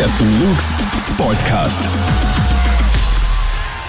[0.00, 0.74] Captain Luke's
[1.10, 1.86] Sportcast.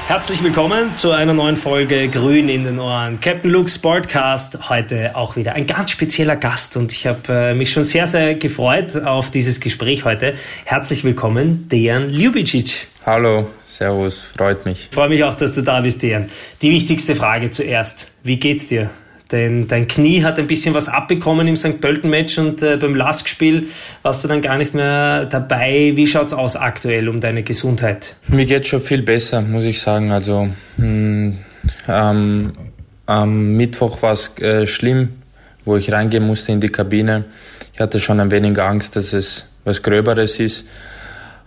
[0.07, 3.21] Herzlich willkommen zu einer neuen Folge Grün in den Ohren.
[3.21, 4.67] Captain Luke's Sportcast.
[4.67, 8.35] Heute auch wieder ein ganz spezieller Gast und ich habe äh, mich schon sehr, sehr
[8.35, 10.33] gefreut auf dieses Gespräch heute.
[10.65, 12.87] Herzlich willkommen, Dejan Ljubicic.
[13.05, 14.89] Hallo, Servus, freut mich.
[14.89, 16.29] Ich freue mich auch, dass du da bist, Dejan.
[16.61, 18.11] Die wichtigste Frage zuerst.
[18.21, 18.89] Wie geht's dir?
[19.31, 21.79] Denn dein Knie hat ein bisschen was abbekommen im St.
[21.79, 23.67] Pölten-Match und äh, beim Lask-Spiel
[24.01, 25.93] warst du dann gar nicht mehr dabei.
[25.95, 28.15] Wie schaut's aus aktuell um deine Gesundheit?
[28.27, 30.11] Mir geht's schon viel besser, muss ich sagen.
[30.11, 31.37] Also mh, hm,
[31.87, 32.53] ähm,
[33.05, 35.09] am Mittwoch war es äh, schlimm,
[35.63, 37.25] wo ich reingehen musste in die Kabine.
[37.73, 40.65] Ich hatte schon ein wenig Angst, dass es was Gröberes ist.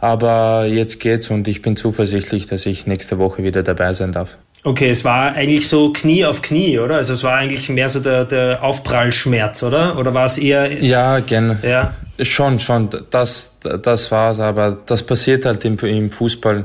[0.01, 4.37] Aber jetzt geht's und ich bin zuversichtlich, dass ich nächste Woche wieder dabei sein darf.
[4.67, 6.97] Okay, es war eigentlich so Knie auf Knie, oder?
[6.97, 9.99] Also es war eigentlich mehr so der, der Aufprallschmerz, oder?
[9.99, 10.73] Oder war es eher...
[10.83, 11.59] Ja, gerne.
[11.63, 11.93] Ja.
[12.25, 12.89] Schon, schon.
[13.11, 16.65] Das, das war's, aber das passiert halt im, im Fußball.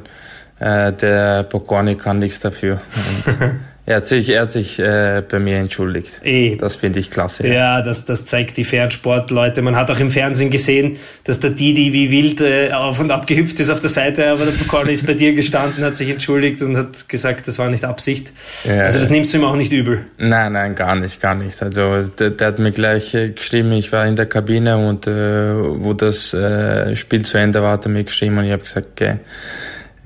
[0.60, 2.80] Äh, der Boconi kann nichts dafür.
[3.90, 6.22] Er hat sich, er hat sich äh, bei mir entschuldigt.
[6.24, 6.58] E.
[6.58, 7.48] Das finde ich klasse.
[7.48, 9.64] Ja, ja das, das zeigt die Pferdsportleute.
[9.64, 13.26] Man hat auch im Fernsehen gesehen, dass der Didi wie wild äh, auf und ab
[13.26, 16.62] gehüpft ist auf der Seite, aber der Pokorny ist bei dir gestanden, hat sich entschuldigt
[16.62, 18.32] und hat gesagt, das war nicht Absicht.
[18.64, 20.06] Ja, also das nimmst du ihm auch nicht übel?
[20.20, 21.60] Nein, nein, gar nicht, gar nicht.
[21.60, 25.12] Also der, der hat mir gleich äh, geschrieben, ich war in der Kabine und äh,
[25.12, 28.90] wo das äh, Spiel zu Ende war, hat er mir geschrieben und ich habe gesagt,
[28.92, 29.16] okay,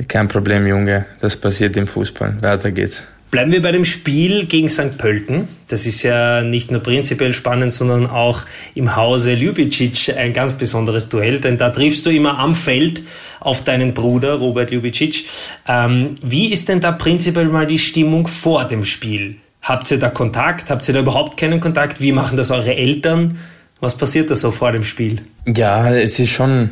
[0.07, 2.37] kein Problem, Junge, das passiert im Fußball.
[2.41, 3.03] Weiter geht's.
[3.33, 4.99] Bleiben wir bei dem Spiel gegen St.
[4.99, 5.47] Pölten.
[5.67, 8.41] Das ist ja nicht nur prinzipiell spannend, sondern auch
[8.75, 13.01] im Hause Ljubicic ein ganz besonderes Duell, denn da triffst du immer am Feld
[13.39, 15.25] auf deinen Bruder Robert Ljubicic.
[15.67, 19.37] Ähm, wie ist denn da prinzipiell mal die Stimmung vor dem Spiel?
[19.63, 20.69] Habt ihr da Kontakt?
[20.69, 21.99] Habt ihr da überhaupt keinen Kontakt?
[21.99, 23.39] Wie machen das eure Eltern?
[23.83, 25.19] Was passiert da so vor dem Spiel?
[25.45, 26.69] Ja, es ist schon,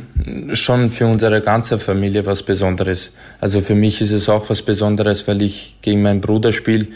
[0.54, 3.10] schon für unsere ganze Familie was Besonderes.
[3.38, 6.86] Also für mich ist es auch was Besonderes, weil ich gegen meinen Bruder spiele,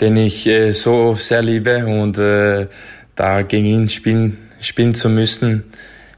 [0.00, 2.66] den ich äh, so sehr liebe und äh,
[3.14, 5.62] da gegen ihn spielen, spielen zu müssen,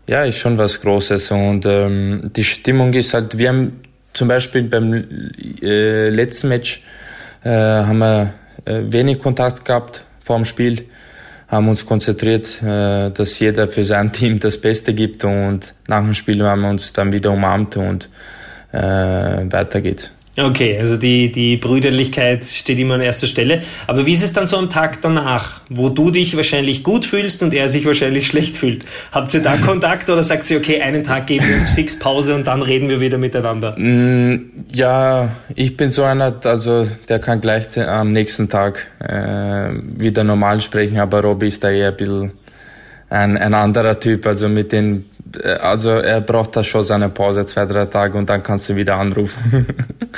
[0.07, 1.31] ja, ist schon was Großes.
[1.31, 3.83] Und ähm, die Stimmung ist halt, wir haben
[4.15, 5.05] zum Beispiel beim
[5.61, 6.83] äh, letzten Match
[7.45, 8.33] äh, haben wir
[8.65, 10.87] äh, wenig Kontakt gehabt vor dem Spiel
[11.49, 16.15] haben uns konzentriert, äh, dass jeder für sein Team das Beste gibt und nach dem
[16.15, 18.09] Spiel haben wir uns dann wieder umarmt und
[18.73, 20.11] äh, weiter geht's.
[20.39, 23.61] Okay, also die, die Brüderlichkeit steht immer an erster Stelle.
[23.89, 27.43] Aber wie ist es dann so am Tag danach, wo du dich wahrscheinlich gut fühlst
[27.43, 28.85] und er sich wahrscheinlich schlecht fühlt?
[29.11, 32.37] Habt ihr da Kontakt oder sagt sie, okay, einen Tag geben wir uns fix Pause
[32.37, 33.75] und dann reden wir wieder miteinander?
[33.77, 40.23] Mm, ja, ich bin so einer, also der kann gleich am nächsten Tag äh, wieder
[40.23, 42.31] normal sprechen, aber Robby ist da eher ein bisschen
[43.11, 45.07] ein, ein anderer Typ, also mit den
[45.61, 48.97] also er braucht da schon seine Pause, zwei, drei Tage und dann kannst du wieder
[48.97, 49.67] anrufen.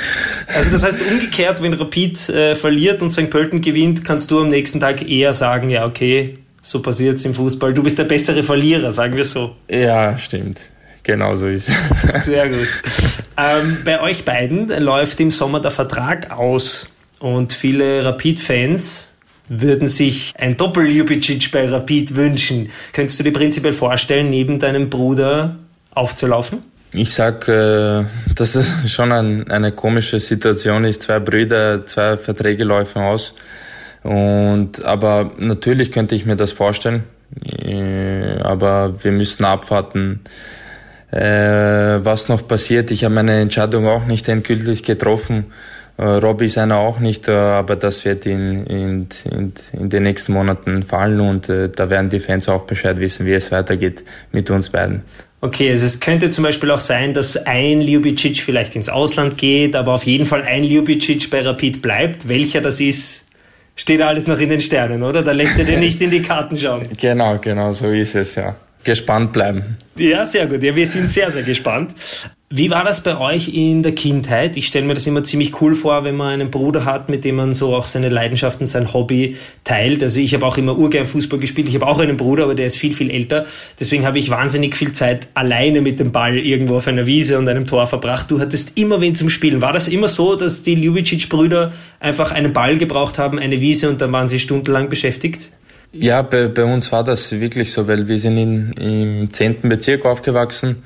[0.54, 3.30] also das heißt umgekehrt, wenn Rapid äh, verliert und St.
[3.30, 7.34] Pölten gewinnt, kannst du am nächsten Tag eher sagen, ja okay, so passiert es im
[7.34, 7.72] Fußball.
[7.74, 9.56] Du bist der bessere Verlierer, sagen wir so.
[9.68, 10.60] Ja, stimmt.
[11.02, 12.24] Genau so ist es.
[12.24, 12.68] Sehr gut.
[13.36, 16.88] Ähm, bei euch beiden läuft im Sommer der Vertrag aus
[17.18, 19.09] und viele Rapid-Fans
[19.50, 22.70] würden sich ein Doppel-Ljubicic bei Rapid wünschen.
[22.92, 25.56] Könntest du dir prinzipiell vorstellen, neben deinem Bruder
[25.90, 26.60] aufzulaufen?
[26.94, 31.02] Ich sag, äh, dass es schon ein, eine komische Situation ist.
[31.02, 33.34] Zwei Brüder, zwei Verträge laufen aus.
[34.02, 37.04] Und, aber natürlich könnte ich mir das vorstellen.
[37.44, 40.20] Äh, aber wir müssen abwarten,
[41.10, 42.92] äh, was noch passiert.
[42.92, 45.46] Ich habe meine Entscheidung auch nicht endgültig getroffen.
[46.00, 50.32] Äh, Robby ist einer auch nicht, aber das wird in, in, in, in den nächsten
[50.32, 54.02] Monaten fallen und äh, da werden die Fans auch Bescheid wissen, wie es weitergeht
[54.32, 55.02] mit uns beiden.
[55.42, 59.76] Okay, also es könnte zum Beispiel auch sein, dass ein Ljubicic vielleicht ins Ausland geht,
[59.76, 62.28] aber auf jeden Fall ein Ljubicic bei Rapid bleibt.
[62.28, 63.26] Welcher das ist,
[63.76, 65.22] steht alles noch in den Sternen, oder?
[65.22, 66.88] Da lässt er dir nicht in die Karten schauen.
[66.98, 68.56] Genau, genau, so ist es, ja.
[68.84, 69.76] Gespannt bleiben.
[69.96, 70.62] Ja, sehr gut.
[70.62, 71.94] Ja, wir sind sehr, sehr gespannt.
[72.52, 74.56] Wie war das bei euch in der Kindheit?
[74.56, 77.36] Ich stelle mir das immer ziemlich cool vor, wenn man einen Bruder hat, mit dem
[77.36, 80.02] man so auch seine Leidenschaften, sein Hobby teilt.
[80.02, 81.68] Also ich habe auch immer urgern Fußball gespielt.
[81.68, 83.46] Ich habe auch einen Bruder, aber der ist viel, viel älter.
[83.78, 87.48] Deswegen habe ich wahnsinnig viel Zeit alleine mit dem Ball irgendwo auf einer Wiese und
[87.48, 88.32] einem Tor verbracht.
[88.32, 89.60] Du hattest immer wen zum Spielen.
[89.60, 94.00] War das immer so, dass die Ljubicic-Brüder einfach einen Ball gebraucht haben, eine Wiese und
[94.00, 95.50] dann waren sie stundenlang beschäftigt?
[95.92, 100.04] Ja, bei, bei uns war das wirklich so, weil wir sind in, im zehnten Bezirk
[100.04, 100.82] aufgewachsen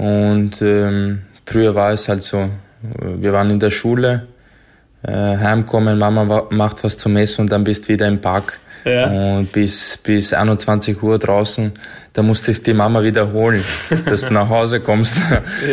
[0.00, 2.48] und ähm, früher war es halt so,
[3.02, 4.28] wir waren in der Schule,
[5.02, 9.10] äh, heimkommen, Mama macht was zum Essen und dann bist wieder im Park ja.
[9.10, 11.72] und bis, bis 21 Uhr draußen.
[12.14, 13.62] Da musste ich die Mama wiederholen,
[14.06, 15.18] dass du nach Hause kommst.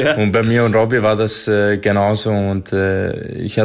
[0.04, 0.16] ja.
[0.16, 2.32] Und bei mir und Robbie war das äh, genauso.
[2.32, 3.62] Und äh, ich,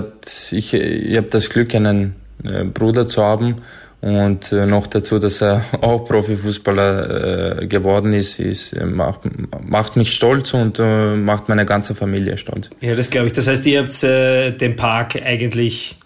[0.52, 2.14] ich, ich habe das Glück, einen
[2.44, 3.56] äh, Bruder zu haben,
[4.02, 9.20] und äh, noch dazu, dass er auch Profifußballer äh, geworden ist, ist äh, macht,
[9.64, 12.68] macht mich stolz und äh, macht meine ganze Familie stolz.
[12.80, 13.32] Ja, das glaube ich.
[13.32, 15.98] Das heißt, ihr habt äh, den Park eigentlich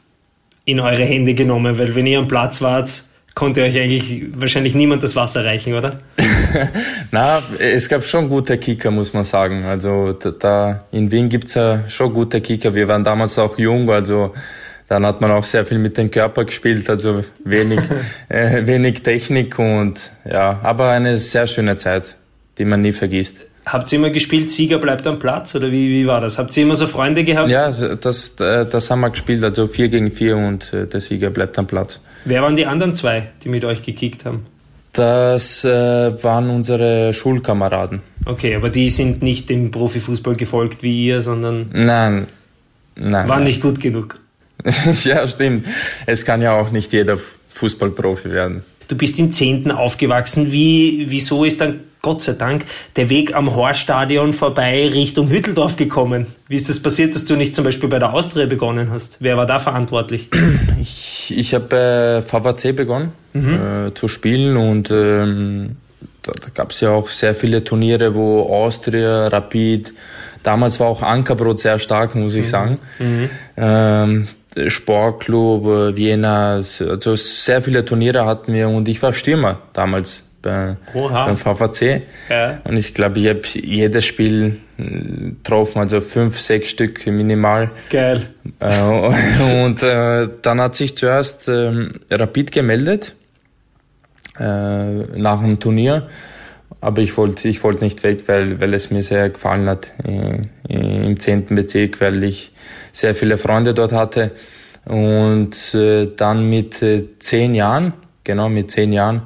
[0.66, 3.02] in eure Hände genommen, weil wenn ihr am Platz wart,
[3.34, 6.00] konnte euch eigentlich wahrscheinlich niemand das Wasser reichen, oder?
[7.12, 9.64] Na, es gab schon gute Kicker, muss man sagen.
[9.64, 12.74] Also da, da in Wien gibt's ja schon gute Kicker.
[12.74, 14.34] Wir waren damals auch jung, also
[14.88, 17.80] dann hat man auch sehr viel mit dem Körper gespielt, also wenig,
[18.28, 22.16] äh, wenig Technik und ja, aber eine sehr schöne Zeit,
[22.58, 23.40] die man nie vergisst.
[23.66, 26.38] Habt ihr immer gespielt, Sieger bleibt am Platz oder wie, wie war das?
[26.38, 27.50] Habt ihr immer so Freunde gehabt?
[27.50, 31.58] Ja, das, das haben wir gespielt, also vier gegen vier und äh, der Sieger bleibt
[31.58, 31.98] am Platz.
[32.24, 34.46] Wer waren die anderen zwei, die mit euch gekickt haben?
[34.92, 38.02] Das äh, waren unsere Schulkameraden.
[38.24, 41.68] Okay, aber die sind nicht dem Profifußball gefolgt wie ihr, sondern.
[41.72, 42.28] Nein,
[42.94, 43.28] nein.
[43.28, 43.44] Waren nein.
[43.44, 44.18] nicht gut genug.
[45.04, 45.66] ja, stimmt.
[46.06, 47.18] Es kann ja auch nicht jeder
[47.54, 48.62] Fußballprofi werden.
[48.88, 50.52] Du bist im Zehnten aufgewachsen.
[50.52, 52.64] Wie, wieso ist dann Gott sei Dank
[52.94, 56.26] der Weg am Horststadion vorbei Richtung Hütteldorf gekommen?
[56.46, 59.16] Wie ist das passiert, dass du nicht zum Beispiel bei der Austria begonnen hast?
[59.18, 60.30] Wer war da verantwortlich?
[60.80, 63.88] Ich, ich habe bei VVC begonnen mhm.
[63.88, 65.76] äh, zu spielen und ähm,
[66.22, 69.92] da, da gab es ja auch sehr viele Turniere, wo Austria, Rapid,
[70.42, 72.50] damals war auch Ankerbrot sehr stark, muss ich mhm.
[72.50, 72.78] sagen.
[72.98, 73.30] Mhm.
[73.56, 74.28] Ähm,
[74.68, 81.36] Sportclub, Vienna, also sehr viele Turniere hatten wir und ich war Stürmer damals bei, beim
[81.36, 82.02] VVC.
[82.30, 82.60] Ja.
[82.64, 87.70] Und ich glaube, ich habe jedes Spiel äh, getroffen, also fünf, sechs Stück minimal.
[87.90, 88.26] Geil.
[88.60, 88.80] Äh,
[89.64, 93.14] und äh, dann hat sich zuerst äh, Rapid gemeldet
[94.38, 96.08] äh, nach dem Turnier.
[96.80, 100.42] Aber ich wollte ich wollte nicht weg, weil, weil es mir sehr gefallen hat äh,
[100.68, 102.52] im zehnten Bezirk, weil ich
[102.96, 104.32] sehr viele Freunde dort hatte.
[104.86, 107.92] Und äh, dann mit äh, zehn Jahren,
[108.24, 109.22] genau mit zehn Jahren,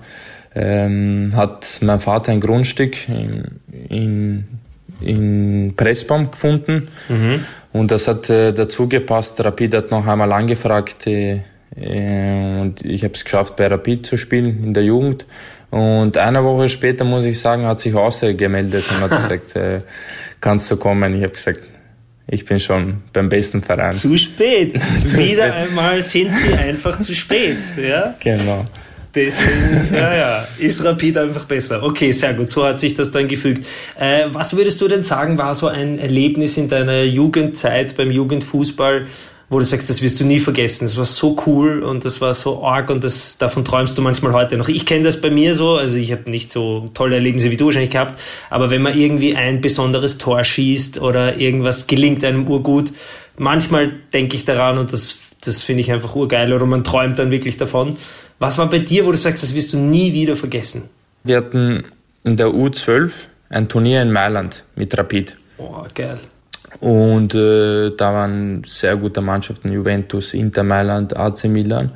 [0.55, 4.45] ähm, hat mein Vater ein Grundstück in, in,
[5.01, 6.89] in Pressbaum gefunden.
[7.09, 7.45] Mhm.
[7.73, 9.43] Und das hat äh, dazu gepasst.
[9.45, 11.43] Rapid hat noch einmal angefragt äh,
[11.77, 15.25] äh und ich habe es geschafft, bei Rapid zu spielen in der Jugend.
[15.71, 19.81] Und eine Woche später, muss ich sagen, hat sich Austria gemeldet und hat gesagt, äh,
[20.41, 21.15] kannst du kommen?
[21.15, 21.61] Ich habe gesagt,
[22.31, 23.93] ich bin schon beim besten Verein.
[23.93, 24.81] Zu spät.
[25.05, 25.53] zu Wieder spät.
[25.53, 27.57] einmal sind sie einfach zu spät.
[27.77, 28.15] Ja?
[28.21, 28.65] Genau.
[29.13, 31.83] Deswegen, ja, ja, ist Rapid einfach besser.
[31.83, 33.67] Okay, sehr gut, so hat sich das dann gefügt.
[33.99, 39.07] Äh, was würdest du denn sagen, war so ein Erlebnis in deiner Jugendzeit beim Jugendfußball,
[39.51, 40.85] wo du sagst, das wirst du nie vergessen.
[40.85, 44.33] Das war so cool und das war so arg und das, davon träumst du manchmal
[44.33, 44.69] heute noch.
[44.69, 47.67] Ich kenne das bei mir so, also ich habe nicht so tolle Erlebnisse wie du
[47.67, 48.19] wahrscheinlich gehabt,
[48.49, 52.93] aber wenn man irgendwie ein besonderes Tor schießt oder irgendwas gelingt einem urgut,
[53.37, 57.33] manchmal denke ich daran und das, das finde ich einfach urgeil oder man träumt dann
[57.33, 57.97] wirklich davon.
[58.39, 60.89] Was war bei dir, wo du sagst, das wirst du nie wieder vergessen?
[61.25, 61.85] Wir hatten
[62.23, 63.11] in der U12
[63.49, 65.37] ein Turnier in Mailand mit Rapid.
[65.59, 66.21] Oh, geil.
[66.81, 71.93] Und äh, da waren sehr gute Mannschaften, Juventus, Inter Mailand, AC Milan.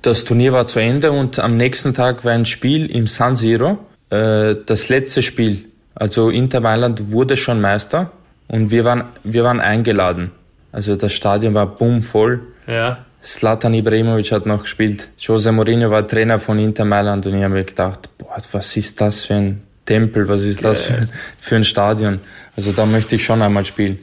[0.00, 3.78] Das Turnier war zu Ende und am nächsten Tag war ein Spiel im San Siro.
[4.10, 5.66] Äh, das letzte Spiel.
[5.94, 8.10] Also Inter Mailand wurde schon Meister
[8.48, 10.30] und wir waren, wir waren eingeladen.
[10.72, 12.40] Also das Stadion war bumm voll.
[12.66, 13.04] Ja.
[13.22, 15.08] Slatan Ibrahimovic hat noch gespielt.
[15.18, 19.00] Jose Mourinho war Trainer von Inter Mailand und ich habe mir gedacht, boah, was ist
[19.00, 21.08] das für ein Tempel, was ist das für,
[21.38, 22.20] für ein Stadion?
[22.56, 23.98] Also da möchte ich schon einmal spielen.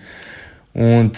[0.73, 1.17] Und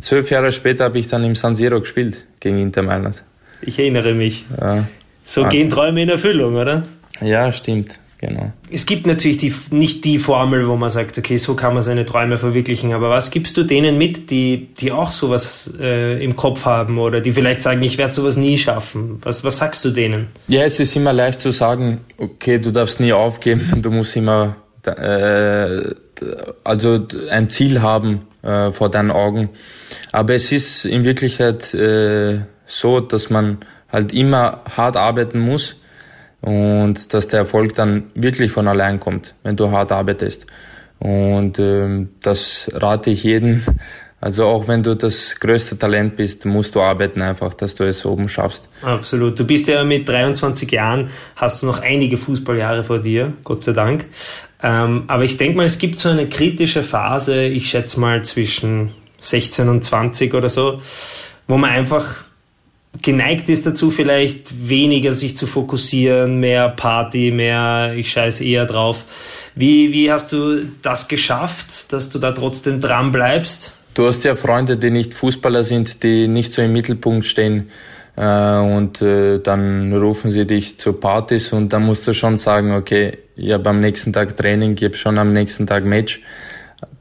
[0.00, 3.22] zwölf Jahre später habe ich dann im San Siro gespielt gegen Inter Mailand.
[3.60, 4.44] Ich erinnere mich.
[4.60, 4.86] Ja.
[5.24, 6.84] So gehen Träume in Erfüllung, oder?
[7.20, 7.98] Ja, stimmt.
[8.18, 8.52] Genau.
[8.70, 12.04] Es gibt natürlich die, nicht die Formel, wo man sagt, okay, so kann man seine
[12.04, 16.64] Träume verwirklichen, aber was gibst du denen mit, die, die auch sowas äh, im Kopf
[16.64, 19.18] haben oder die vielleicht sagen, ich werde sowas nie schaffen?
[19.22, 20.28] Was, was sagst du denen?
[20.46, 24.54] Ja, es ist immer leicht zu sagen, okay, du darfst nie aufgeben, du musst immer
[24.86, 25.94] äh,
[26.64, 29.50] also ein Ziel haben äh, vor deinen Augen.
[30.12, 33.58] Aber es ist in Wirklichkeit äh, so, dass man
[33.90, 35.80] halt immer hart arbeiten muss
[36.40, 40.46] und dass der Erfolg dann wirklich von allein kommt, wenn du hart arbeitest.
[40.98, 43.62] Und ähm, das rate ich jedem.
[44.20, 48.06] Also auch wenn du das größte Talent bist, musst du arbeiten einfach, dass du es
[48.06, 48.62] oben schaffst.
[48.82, 49.36] Absolut.
[49.38, 53.72] Du bist ja mit 23 Jahren, hast du noch einige Fußballjahre vor dir, Gott sei
[53.72, 54.04] Dank.
[54.62, 58.90] Ähm, aber ich denke mal, es gibt so eine kritische Phase, ich schätze mal zwischen
[59.18, 60.80] 16 und 20 oder so,
[61.48, 62.06] wo man einfach
[63.00, 69.04] geneigt ist dazu, vielleicht weniger sich zu fokussieren, mehr Party, mehr ich scheiße eher drauf.
[69.54, 73.72] Wie, wie hast du das geschafft, dass du da trotzdem dran bleibst?
[73.94, 77.70] Du hast ja Freunde, die nicht Fußballer sind, die nicht so im Mittelpunkt stehen
[78.16, 82.72] äh, und äh, dann rufen sie dich zu Partys und dann musst du schon sagen,
[82.72, 86.20] okay, ich habe am nächsten Tag Training, ich habe schon am nächsten Tag Match.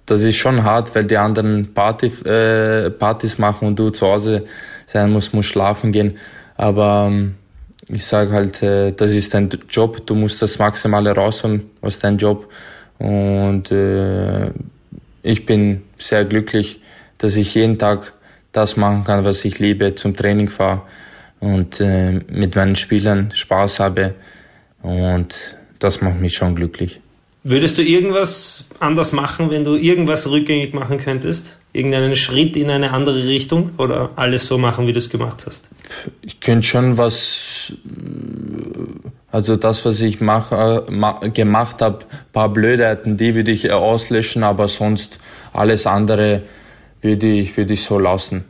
[0.06, 4.46] Das ist schon hart, weil die anderen Party, äh, Partys machen und du zu Hause
[4.88, 6.18] sein musst, musst schlafen gehen.
[6.58, 7.36] Aber ähm,
[7.90, 12.18] ich sage halt, äh, das ist dein Job, du musst das Maximale rausholen aus deinem
[12.18, 12.50] Job.
[13.00, 14.52] Und äh,
[15.24, 16.82] ich bin sehr glücklich,
[17.18, 18.14] dass ich jeden Tag
[18.52, 20.82] das machen kann, was ich liebe, zum Training fahre
[21.40, 24.14] und äh, mit meinen Spielern Spaß habe.
[24.82, 25.36] Und
[25.80, 27.00] das macht mich schon glücklich.
[27.44, 31.58] Würdest du irgendwas anders machen, wenn du irgendwas rückgängig machen könntest?
[31.74, 35.70] Irgendeinen Schritt in eine andere Richtung oder alles so machen, wie du es gemacht hast?
[36.22, 37.74] Ich könnte schon was,
[39.32, 42.00] also das, was ich mach, äh, gemacht habe,
[42.32, 45.18] paar Blödheiten, die würde ich auslöschen, aber sonst
[45.52, 46.44] alles andere
[47.02, 48.46] würde ich, würde ich so lassen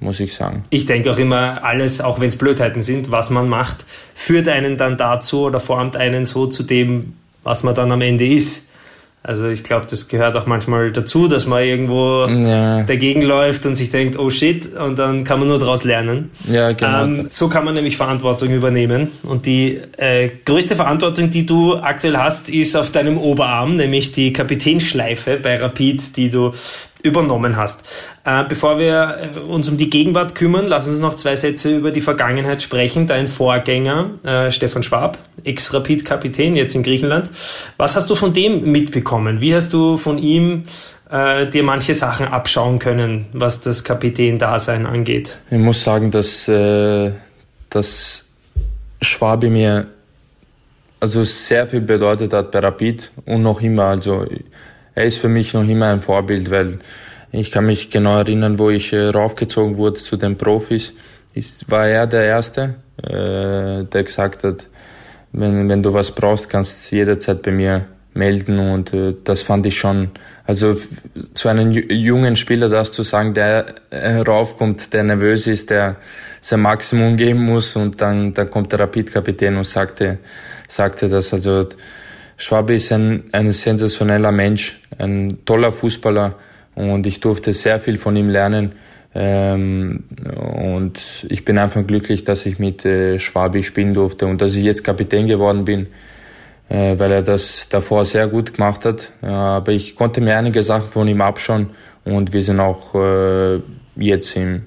[0.00, 0.62] muss ich sagen.
[0.70, 4.76] Ich denke auch immer, alles, auch wenn es Blödheiten sind, was man macht, führt einen
[4.76, 8.68] dann dazu oder formt einen so zu dem, was man dann am Ende ist.
[9.24, 12.82] Also ich glaube, das gehört auch manchmal dazu, dass man irgendwo ja.
[12.84, 16.30] dagegen läuft und sich denkt, oh shit, und dann kann man nur daraus lernen.
[16.50, 17.02] Ja, genau.
[17.02, 19.08] Ähm, so kann man nämlich Verantwortung übernehmen.
[19.24, 24.32] Und die äh, größte Verantwortung, die du aktuell hast, ist auf deinem Oberarm, nämlich die
[24.32, 26.52] Kapitänsschleife bei Rapid, die du
[27.02, 27.82] übernommen hast.
[28.24, 31.90] Äh, bevor wir äh, uns um die Gegenwart kümmern, lassen uns noch zwei Sätze über
[31.90, 33.06] die Vergangenheit sprechen.
[33.06, 37.30] Dein Vorgänger, äh, Stefan Schwab, Ex-Rapid-Kapitän, jetzt in Griechenland.
[37.76, 39.40] Was hast du von dem mitbekommen?
[39.40, 40.64] Wie hast du von ihm
[41.10, 45.38] äh, dir manche Sachen abschauen können, was das Kapitän-Dasein angeht?
[45.50, 47.12] Ich muss sagen, dass, äh,
[47.70, 48.24] dass
[49.00, 49.86] Schwabe mir
[51.00, 53.84] also sehr viel bedeutet hat bei Rapid und noch immer.
[53.84, 54.26] Also
[54.98, 56.80] er ist für mich noch immer ein Vorbild, weil
[57.30, 60.92] ich kann mich genau erinnern, wo ich äh, raufgezogen wurde zu den Profis.
[61.34, 64.66] Ist, war er der Erste, äh, der gesagt hat,
[65.32, 68.58] wenn, wenn du was brauchst, kannst du jederzeit bei mir melden.
[68.58, 70.10] Und äh, das fand ich schon,
[70.44, 70.76] also
[71.34, 75.96] zu einem jungen Spieler das zu sagen, der äh, raufkommt, der nervös ist, der
[76.40, 77.76] sein Maximum geben muss.
[77.76, 80.18] Und dann, dann kommt der Rapid-Kapitän und sagte,
[80.66, 81.68] sagte das, also
[82.40, 86.34] Schwabe ist ein, ein sensationeller Mensch, ein toller Fußballer
[86.74, 88.72] und ich durfte sehr viel von ihm lernen.
[89.14, 90.04] Ähm,
[90.36, 94.64] und ich bin einfach glücklich, dass ich mit äh, Schwabi spielen durfte und dass ich
[94.64, 95.86] jetzt Kapitän geworden bin,
[96.68, 99.10] äh, weil er das davor sehr gut gemacht hat.
[99.22, 101.70] Äh, aber ich konnte mir einige Sachen von ihm abschauen
[102.04, 103.60] und wir sind auch äh,
[103.96, 104.66] jetzt im,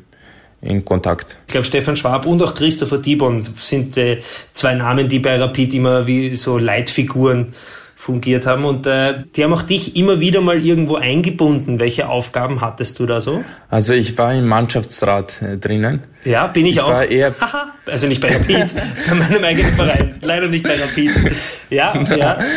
[0.61, 1.37] in Kontakt.
[1.47, 4.19] Ich glaube, Stefan Schwab und auch Christopher Dibon sind äh,
[4.53, 7.53] zwei Namen, die bei Rapid immer wie so Leitfiguren
[8.01, 11.79] fungiert haben und äh, die haben auch dich immer wieder mal irgendwo eingebunden.
[11.79, 13.43] Welche Aufgaben hattest du da so?
[13.69, 16.01] Also ich war im Mannschaftsrat äh, drinnen.
[16.25, 16.89] Ja, bin ich, ich auch.
[16.89, 17.31] War eher
[17.85, 18.73] also nicht bei Rapid,
[19.07, 20.15] bei meinem eigenen Verein.
[20.21, 21.11] Leider nicht bei Rapid.
[21.69, 22.39] Ja, ja.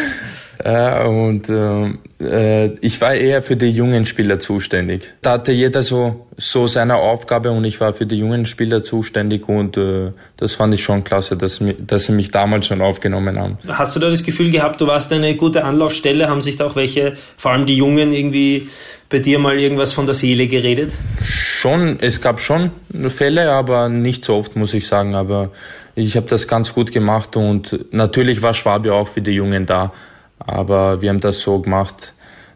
[0.64, 5.12] Äh, und äh, ich war eher für die jungen Spieler zuständig.
[5.20, 9.46] Da hatte jeder so, so seine Aufgabe und ich war für die jungen Spieler zuständig
[9.46, 13.58] und äh, das fand ich schon klasse, dass, dass sie mich damals schon aufgenommen haben.
[13.68, 16.30] Hast du da das Gefühl gehabt, du warst eine gute Anlaufstelle?
[16.30, 18.68] Haben sich da auch welche, vor allem die Jungen, irgendwie
[19.10, 20.92] bei dir mal irgendwas von der Seele geredet?
[21.22, 22.70] Schon, es gab schon
[23.08, 25.14] Fälle, aber nicht so oft, muss ich sagen.
[25.14, 25.50] Aber
[25.94, 29.92] ich habe das ganz gut gemacht und natürlich war Schwabe auch für die Jungen da.
[30.38, 32.14] Aber wir haben das so gemacht,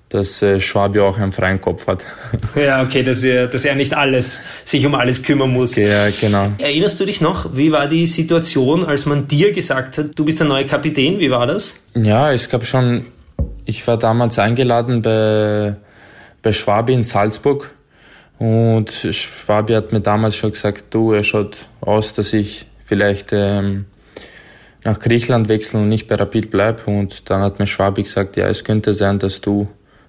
[0.08, 2.02] dass äh, Schwabi auch einen freien Kopf hat.
[2.54, 5.76] Ja, okay, dass er, dass er nicht alles, sich um alles kümmern muss.
[5.76, 6.50] Ja, genau.
[6.58, 10.40] Erinnerst du dich noch, wie war die Situation, als man dir gesagt hat, du bist
[10.40, 11.18] der neue Kapitän?
[11.18, 11.74] Wie war das?
[11.94, 13.06] Ja, es gab schon,
[13.64, 15.76] ich war damals eingeladen bei,
[16.42, 17.70] bei Schwabi in Salzburg
[18.38, 23.86] und Schwabi hat mir damals schon gesagt, du, er schaut aus, dass ich vielleicht ähm,
[24.84, 26.82] nach Griechenland wechseln und nicht bei Rapid bleibe.
[26.86, 29.68] Und dann hat mir Schwabi gesagt, ja, es könnte sein, dass du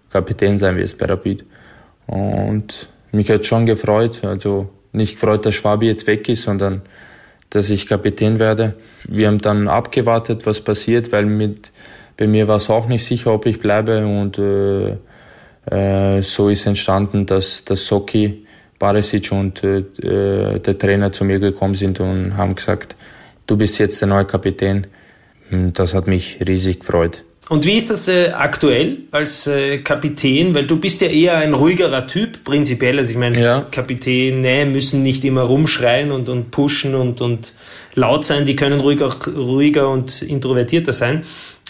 [0.10, 1.46] Kapitän sein wirst bei Rapid.
[2.08, 6.82] Und mich hat schon gefreut, also nicht gefreut, dass Schwabi jetzt weg ist, sondern
[7.50, 8.76] dass ich Kapitän werde.
[9.08, 11.72] Wir haben dann abgewartet, was passiert, weil mit,
[12.18, 14.98] bei mir war es auch nicht sicher, ob ich bleibe und äh,
[15.66, 18.46] äh, so ist entstanden, dass, dass Soki,
[18.78, 19.84] Barisic und äh,
[20.60, 22.96] der Trainer zu mir gekommen sind und haben gesagt,
[23.50, 24.88] du bist jetzt der neue Kapitän.
[25.52, 27.24] Das hat mich riesig gefreut.
[27.50, 30.54] Und wie ist das äh, aktuell als äh, Kapitän?
[30.54, 33.00] Weil du bist ja eher ein ruhigerer Typ, prinzipiell.
[33.00, 33.66] Also ich meine, ja.
[33.72, 37.54] Kapitäne müssen nicht immer rumschreien und, und pushen und, und
[37.96, 38.46] laut sein.
[38.46, 41.24] Die können ruhiger, ruhiger und introvertierter sein.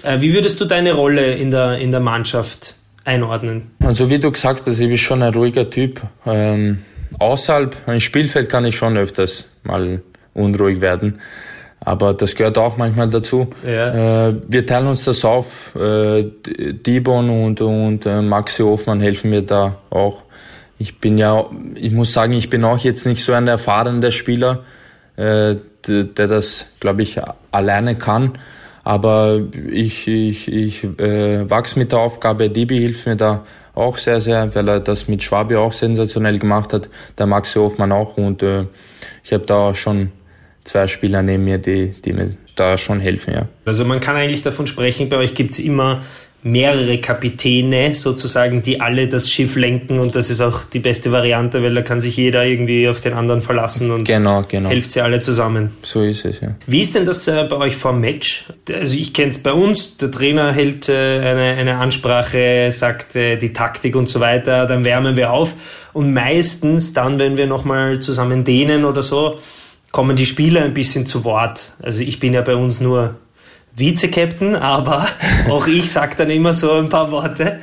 [0.03, 3.71] Äh, wie würdest du deine Rolle in der, in der Mannschaft einordnen?
[3.79, 6.01] Also wie du gesagt hast, ich bin schon ein ruhiger Typ.
[6.25, 6.79] Ähm,
[7.19, 10.01] außerhalb, im Spielfeld kann ich schon öfters mal
[10.33, 11.19] unruhig werden.
[11.81, 13.48] Aber das gehört auch manchmal dazu.
[13.65, 14.27] Ja.
[14.29, 15.75] Äh, wir teilen uns das auf.
[15.75, 20.24] Äh, Dibon und, und äh, Maxi Hofmann helfen mir da auch.
[20.77, 21.45] Ich bin ja,
[21.75, 24.63] ich muss sagen, ich bin auch jetzt nicht so ein erfahrener Spieler,
[25.15, 25.55] äh,
[25.88, 27.19] der das, glaube ich,
[27.51, 28.38] alleine kann.
[28.83, 32.50] Aber ich, ich, ich äh, wachse mit der Aufgabe.
[32.50, 33.45] Dibi hilft mir da
[33.75, 36.89] auch sehr, sehr, weil er das mit Schwabi auch sensationell gemacht hat.
[37.17, 38.17] Der Maxi Hofmann auch.
[38.17, 38.65] Und äh,
[39.24, 40.12] ich habe da schon
[40.69, 43.47] zwei Spieler neben mir, die, die mir da schon helfen, ja.
[43.65, 46.01] Also man kann eigentlich davon sprechen, bei euch gibt es immer
[46.41, 51.61] mehrere Kapitäne sozusagen, die alle das Schiff lenken und das ist auch die beste Variante,
[51.61, 54.69] weil da kann sich jeder irgendwie auf den anderen verlassen und genau, genau.
[54.69, 55.71] hilft sie alle zusammen.
[55.83, 56.55] So ist es, ja.
[56.65, 58.45] Wie ist denn das äh, bei euch vor Match?
[58.71, 63.35] Also ich kenne es bei uns, der Trainer hält äh, eine, eine Ansprache, sagt äh,
[63.35, 65.53] die Taktik und so weiter, dann wärmen wir auf
[65.91, 69.39] und meistens dann, wenn wir nochmal zusammen dehnen oder so,
[69.91, 71.74] kommen die Spieler ein bisschen zu Wort.
[71.81, 73.15] Also ich bin ja bei uns nur
[73.75, 75.08] Vize-Captain, aber
[75.50, 77.60] auch ich sage dann immer so ein paar Worte.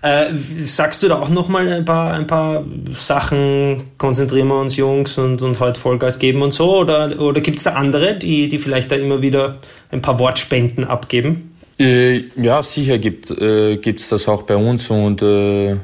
[0.00, 0.32] Äh,
[0.64, 2.64] sagst du da auch nochmal ein paar, ein paar
[2.94, 6.78] Sachen, konzentrieren wir uns Jungs und, und heute Vollgas geben und so?
[6.78, 9.58] Oder, oder gibt es da andere, die, die vielleicht da immer wieder
[9.90, 11.54] ein paar Wortspenden abgeben?
[11.78, 15.76] Äh, ja, sicher gibt äh, es das auch bei uns und äh,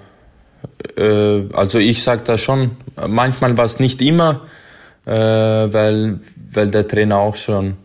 [0.96, 2.72] äh also ich sage da schon,
[3.08, 4.42] manchmal war es nicht immer,
[5.08, 6.20] äh, weil,
[6.52, 7.76] weil der Trainer auch schon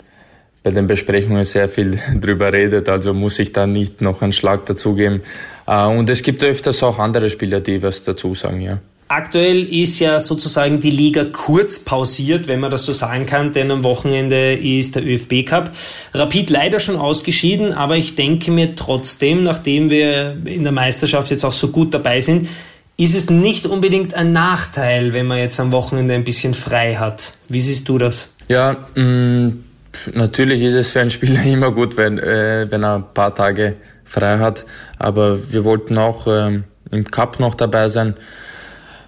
[0.61, 4.65] bei den Besprechungen sehr viel drüber redet, also muss ich da nicht noch einen Schlag
[4.65, 5.21] dazugeben.
[5.65, 8.79] Äh, und es gibt öfters auch andere Spieler, die was dazu sagen, ja.
[9.09, 13.69] Aktuell ist ja sozusagen die Liga kurz pausiert, wenn man das so sagen kann, denn
[13.69, 15.71] am Wochenende ist der ÖFB Cup.
[16.13, 21.43] Rapid leider schon ausgeschieden, aber ich denke mir trotzdem, nachdem wir in der Meisterschaft jetzt
[21.43, 22.47] auch so gut dabei sind,
[22.97, 27.34] ist es nicht unbedingt ein Nachteil, wenn man jetzt am Wochenende ein bisschen frei hat.
[27.49, 28.29] Wie siehst du das?
[28.47, 29.63] Ja, mh, mm,
[30.13, 33.75] natürlich ist es für einen Spieler immer gut, wenn, äh, wenn er ein paar Tage
[34.06, 34.65] frei hat.
[34.99, 38.15] Aber wir wollten auch ähm, im Cup noch dabei sein.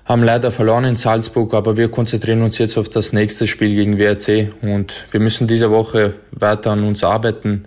[0.05, 3.97] Haben leider verloren in Salzburg, aber wir konzentrieren uns jetzt auf das nächste Spiel gegen
[3.97, 7.65] WRC und wir müssen diese Woche weiter an uns arbeiten,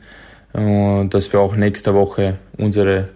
[0.52, 3.08] äh, dass wir auch nächste Woche unsere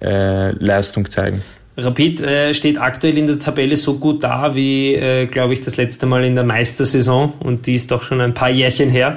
[0.00, 1.42] äh, Leistung zeigen.
[1.78, 5.76] Rapid äh, steht aktuell in der Tabelle so gut da wie, äh, glaube ich, das
[5.76, 9.16] letzte Mal in der Meistersaison und die ist doch schon ein paar Jährchen her.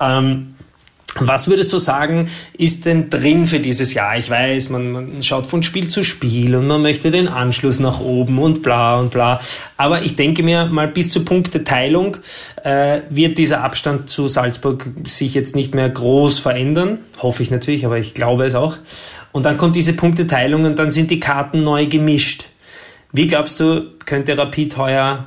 [0.00, 0.54] Ähm,
[1.16, 4.16] was würdest du sagen, ist denn drin für dieses Jahr?
[4.16, 8.00] Ich weiß, man, man, schaut von Spiel zu Spiel und man möchte den Anschluss nach
[8.00, 9.40] oben und bla und bla.
[9.76, 12.18] Aber ich denke mir mal, bis zur Punkteteilung
[12.62, 16.98] äh, wird dieser Abstand zu Salzburg sich jetzt nicht mehr groß verändern.
[17.18, 18.76] Hoffe ich natürlich, aber ich glaube es auch.
[19.32, 22.46] Und dann kommt diese Punkteteilung und dann sind die Karten neu gemischt.
[23.12, 25.26] Wie glaubst du, könnte Rapid heuer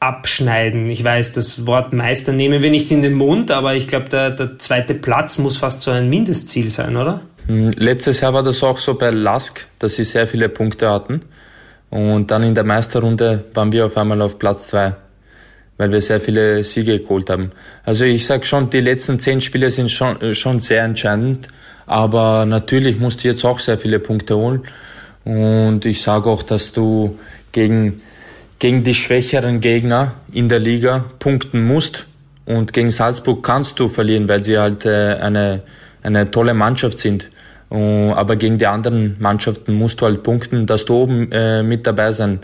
[0.00, 0.88] abschneiden?
[0.88, 4.30] Ich weiß, das Wort Meister nehmen wir nicht in den Mund, aber ich glaube, der,
[4.30, 7.20] der zweite Platz muss fast so ein Mindestziel sein, oder?
[7.46, 11.22] Hm, letztes Jahr war das auch so bei Lask, dass sie sehr viele Punkte hatten.
[11.90, 14.94] Und dann in der Meisterrunde waren wir auf einmal auf Platz zwei,
[15.82, 17.50] weil wir sehr viele Siege geholt haben.
[17.84, 21.48] Also ich sage schon, die letzten zehn Spiele sind schon, äh, schon sehr entscheidend.
[21.86, 24.62] Aber natürlich musst du jetzt auch sehr viele Punkte holen.
[25.24, 27.18] Und ich sage auch, dass du
[27.50, 28.00] gegen,
[28.60, 32.06] gegen die schwächeren Gegner in der Liga punkten musst.
[32.44, 35.64] Und gegen Salzburg kannst du verlieren, weil sie halt äh, eine,
[36.04, 37.28] eine tolle Mannschaft sind.
[37.70, 42.12] Aber gegen die anderen Mannschaften musst du halt punkten, dass du oben äh, mit dabei
[42.12, 42.40] sein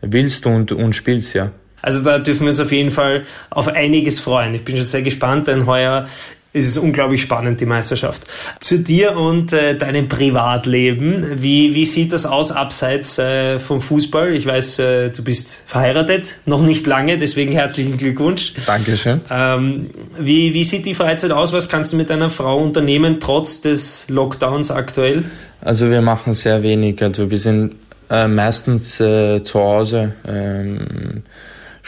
[0.00, 1.50] willst und, und spielst, ja.
[1.82, 4.54] Also da dürfen wir uns auf jeden Fall auf einiges freuen.
[4.54, 6.06] Ich bin schon sehr gespannt, denn heuer
[6.52, 8.26] es ist unglaublich spannend, die Meisterschaft.
[8.60, 11.42] Zu dir und äh, deinem Privatleben.
[11.42, 14.34] Wie, wie sieht das aus abseits äh, vom Fußball?
[14.34, 18.54] Ich weiß, äh, du bist verheiratet, noch nicht lange, deswegen herzlichen Glückwunsch.
[18.66, 19.20] Dankeschön.
[19.30, 21.52] Ähm, wie, wie sieht die Freizeit aus?
[21.52, 25.24] Was kannst du mit deiner Frau unternehmen, trotz des Lockdowns aktuell?
[25.60, 27.02] Also wir machen sehr wenig.
[27.02, 27.74] Also wir sind
[28.10, 31.24] äh, meistens äh, zu Hause, ähm,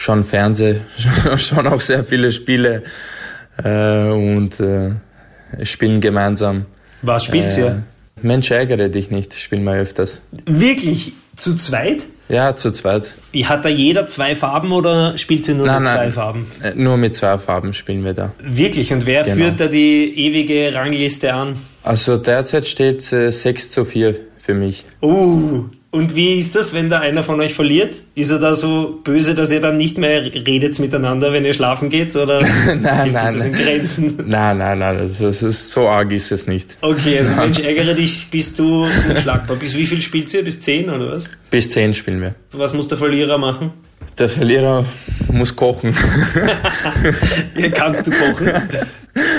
[0.01, 0.81] schon Fernseh,
[1.37, 2.83] schon auch sehr viele Spiele
[3.63, 4.95] äh, und äh,
[5.63, 6.65] spielen gemeinsam.
[7.03, 7.83] Was spielt ihr?
[8.17, 10.19] Äh, Mensch, ärgere dich nicht, spielen wir öfters.
[10.45, 11.13] Wirklich?
[11.35, 12.05] Zu zweit?
[12.29, 13.03] Ja, zu zweit.
[13.43, 16.51] Hat da jeder zwei Farben oder spielt sie nur nein, mit nein, zwei Farben?
[16.63, 18.31] Äh, nur mit zwei Farben spielen wir da.
[18.41, 18.91] Wirklich?
[18.91, 19.35] Und wer genau.
[19.35, 21.57] führt da die ewige Rangliste an?
[21.83, 24.83] Also derzeit steht es äh, 6 zu 4 für mich.
[25.01, 27.95] Uh, und wie ist das, wenn da einer von euch verliert?
[28.15, 31.89] Ist er da so böse, dass ihr dann nicht mehr redet miteinander, wenn ihr schlafen
[31.89, 32.15] geht?
[32.15, 34.15] Oder nein, gibt nein, das in Grenzen?
[34.25, 36.77] Nein, nein, nein, das ist, das ist, so arg ist es nicht.
[36.79, 39.57] Okay, also Mensch, ärgere dich, bist du unschlagbar.
[39.57, 40.45] Bis wie viel spielt ihr?
[40.45, 41.29] Bis 10 oder was?
[41.49, 42.35] Bis 10 spielen wir.
[42.53, 43.73] Was muss der Verlierer machen?
[44.19, 44.85] Der Verlierer
[45.31, 45.95] muss kochen.
[47.57, 48.51] ja, kannst du kochen?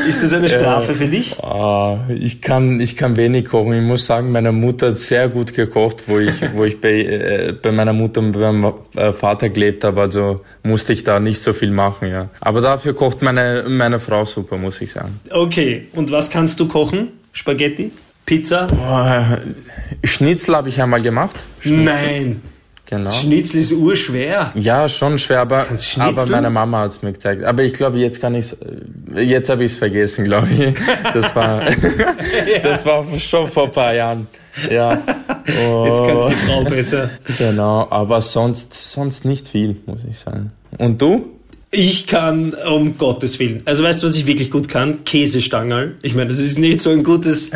[0.07, 1.37] Ist das eine Strafe äh, für dich?
[1.43, 3.73] Uh, ich kann, ich kann wenig kochen.
[3.73, 7.55] Ich muss sagen, meine Mutter hat sehr gut gekocht, wo ich, wo ich bei, äh,
[7.61, 10.01] bei meiner Mutter und beim äh, Vater gelebt habe.
[10.01, 12.29] Also musste ich da nicht so viel machen, ja.
[12.41, 15.21] Aber dafür kocht meine, meine Frau super, muss ich sagen.
[15.31, 15.87] Okay.
[15.93, 17.09] Und was kannst du kochen?
[17.33, 17.93] Spaghetti?
[18.27, 18.69] Pizza?
[18.71, 21.37] Uh, Schnitzel habe ich einmal gemacht.
[21.61, 21.85] Schnitzel.
[21.85, 22.43] Nein.
[22.93, 23.09] Genau.
[23.09, 24.53] Schnitzel ist urschwer.
[24.55, 25.67] Ja, schon schwer, aber,
[25.99, 27.43] aber meine Mama hat es mir gezeigt.
[27.43, 28.55] Aber ich glaube, jetzt kann ich
[29.17, 30.75] jetzt habe ich es vergessen, glaube ich.
[31.15, 32.59] Das war, ja.
[32.63, 34.27] das war schon vor ein paar Jahren.
[34.71, 35.03] Ja.
[35.67, 35.87] Oh.
[35.87, 37.09] Jetzt kannst die Frau besser.
[37.39, 40.51] Genau, aber sonst, sonst nicht viel, muss ich sagen.
[40.77, 41.25] Und du?
[41.71, 43.63] Ich kann, um Gottes Willen.
[43.65, 45.05] Also weißt du, was ich wirklich gut kann?
[45.07, 45.95] Käsestangerl.
[46.03, 47.53] Ich meine, das ist nicht so ein gutes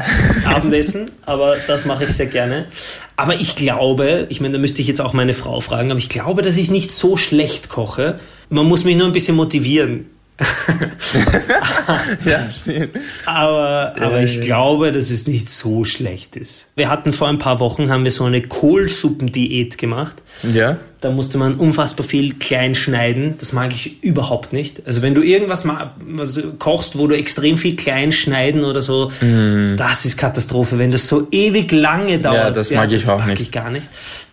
[0.47, 2.69] Abendessen, aber das mache ich sehr gerne.
[3.17, 6.11] Aber ich glaube, ich meine, da müsste ich jetzt auch meine Frau fragen, aber ich
[6.11, 8.21] glaube, dass ich nicht so schlecht koche.
[8.51, 10.07] Man muss mich nur ein bisschen motivieren.
[12.25, 12.91] ja, stimmt.
[13.25, 16.69] Aber, aber ich glaube, dass es nicht so schlecht ist.
[16.77, 20.17] Wir hatten vor ein paar Wochen, haben wir so eine Kohlsuppendiät gemacht.
[20.43, 20.77] Ja.
[21.01, 23.37] Da musste man unfassbar viel klein schneiden.
[23.39, 24.87] Das mag ich überhaupt nicht.
[24.87, 29.11] Also wenn du irgendwas was du kochst, wo du extrem viel klein schneiden oder so,
[29.21, 29.77] mm.
[29.77, 30.79] das ist Katastrophe.
[30.79, 33.41] Wenn das so ewig lange dauert, ja, das mag ja, ich auch mag nicht.
[33.41, 33.89] ich gar nicht.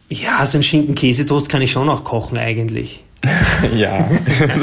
[0.09, 3.03] Ja, so ein Schinken-Käsetoast kann ich schon auch kochen eigentlich.
[3.75, 4.09] ja,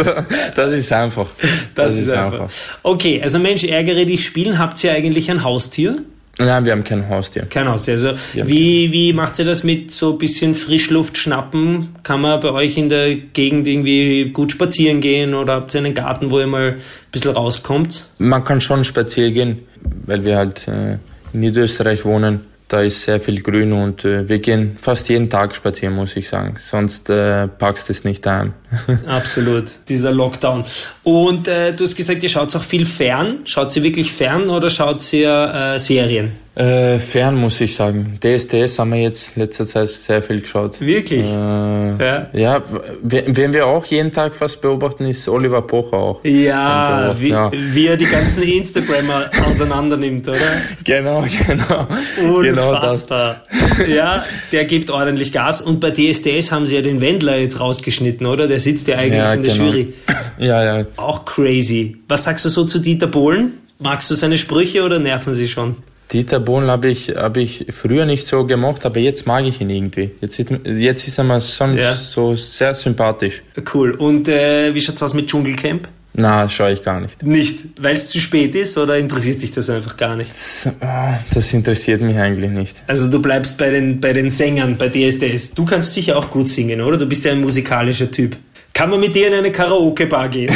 [0.54, 1.26] das ist einfach.
[1.74, 2.42] Das, das ist, einfach.
[2.42, 2.50] einfach.
[2.82, 4.58] Okay, also Mensch, ärgere dich spielen.
[4.58, 5.98] Habt ihr eigentlich ein Haustier?
[6.38, 7.46] Nein, wir haben kein Haustier.
[7.50, 7.94] Kein Haustier.
[7.94, 11.96] Also wie, wie macht ihr das mit so ein bisschen Frischluft schnappen?
[12.02, 15.94] Kann man bei euch in der Gegend irgendwie gut spazieren gehen oder habt ihr einen
[15.94, 16.80] Garten, wo ihr mal ein
[17.12, 18.06] bisschen rauskommt?
[18.18, 19.58] Man kann schon spazieren gehen,
[20.06, 20.96] weil wir halt äh,
[21.32, 22.40] in Niederösterreich wohnen.
[22.70, 26.28] Da ist sehr viel Grün und äh, wir gehen fast jeden Tag spazieren, muss ich
[26.28, 26.54] sagen.
[26.56, 28.54] Sonst äh, packst es nicht ein.
[29.06, 30.64] Absolut, dieser Lockdown.
[31.02, 33.40] Und äh, du hast gesagt, ihr schaut auch viel fern.
[33.44, 36.30] Schaut sie wirklich fern oder schaut ihr äh, Serien?
[36.54, 38.18] Äh, fern muss ich sagen.
[38.22, 40.80] DSDS haben wir jetzt letzter Zeit sehr viel geschaut.
[40.80, 41.24] Wirklich?
[41.24, 42.30] Äh, ja.
[42.32, 42.62] Ja,
[43.02, 46.24] wen wir auch jeden Tag fast beobachten, ist Oliver Pocher auch.
[46.24, 47.52] Ja, wie, ja.
[47.52, 50.38] wie er die ganzen Instagrammer auseinander nimmt, oder?
[50.82, 51.86] Genau, genau.
[52.20, 53.42] Unfassbar.
[53.78, 55.60] Genau ja, der gibt ordentlich Gas.
[55.60, 58.48] Und bei DSDS haben sie ja den Wendler jetzt rausgeschnitten, oder?
[58.48, 59.64] Der sitzt ja eigentlich ja, in der genau.
[59.66, 59.94] Jury.
[60.38, 60.86] Ja, ja.
[60.96, 61.98] Auch crazy.
[62.08, 63.58] Was sagst du so zu Dieter Bohlen?
[63.78, 65.76] Magst du seine Sprüche oder nerven sie schon?
[66.12, 69.70] Dieter Bohlen habe ich, hab ich früher nicht so gemocht, aber jetzt mag ich ihn
[69.70, 70.10] irgendwie.
[70.20, 71.94] Jetzt, jetzt ist er mal so, ja.
[71.94, 73.42] so sehr sympathisch.
[73.72, 73.92] Cool.
[73.92, 75.88] Und äh, wie schaut's aus mit Dschungelcamp?
[76.12, 77.22] Na, schaue ich gar nicht.
[77.22, 80.32] Nicht, weil es zu spät ist oder interessiert dich das einfach gar nicht?
[80.80, 82.76] Ah, das interessiert mich eigentlich nicht.
[82.88, 85.54] Also du bleibst bei den, bei den Sängern, bei DSDS.
[85.54, 86.98] Du kannst sicher auch gut singen, oder?
[86.98, 88.36] Du bist ja ein musikalischer Typ.
[88.72, 90.52] Kann man mit dir in eine Karaoke-Bar gehen?